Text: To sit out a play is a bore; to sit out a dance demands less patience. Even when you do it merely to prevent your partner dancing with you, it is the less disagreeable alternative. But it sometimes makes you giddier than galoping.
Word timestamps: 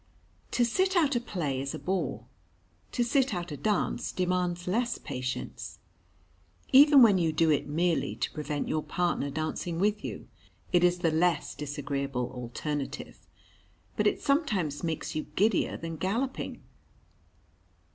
To 0.49 0.65
sit 0.65 0.95
out 0.95 1.15
a 1.15 1.19
play 1.21 1.61
is 1.61 1.75
a 1.75 1.77
bore; 1.77 2.25
to 2.91 3.03
sit 3.03 3.35
out 3.35 3.51
a 3.51 3.55
dance 3.57 4.11
demands 4.11 4.67
less 4.67 4.97
patience. 4.97 5.77
Even 6.71 7.03
when 7.03 7.19
you 7.19 7.31
do 7.31 7.51
it 7.51 7.67
merely 7.67 8.15
to 8.15 8.31
prevent 8.31 8.67
your 8.67 8.81
partner 8.81 9.29
dancing 9.29 9.77
with 9.77 10.03
you, 10.03 10.27
it 10.73 10.83
is 10.83 10.97
the 10.97 11.11
less 11.11 11.53
disagreeable 11.53 12.31
alternative. 12.31 13.19
But 13.95 14.07
it 14.07 14.19
sometimes 14.19 14.83
makes 14.83 15.13
you 15.13 15.25
giddier 15.35 15.77
than 15.77 15.99
galoping. 15.99 16.61